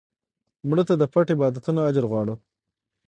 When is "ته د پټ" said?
0.89-1.27